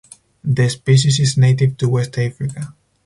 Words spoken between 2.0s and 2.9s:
Africa.